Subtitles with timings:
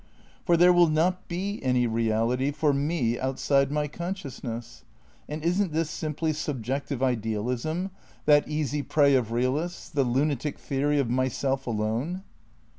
[0.45, 4.83] For there will not be any reality for me outside my consciousness.
[5.29, 7.91] And isn't this simply "subjective idealism,"
[8.25, 12.23] that easy prey of realists, the lunatic theory of Myself Alone?